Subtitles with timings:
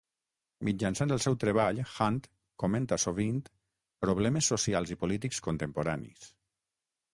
[0.69, 2.17] Mitjançant el seu treball Hunt
[2.65, 3.37] comenta sovint
[4.07, 6.29] problemes socials i polítics contemporanis.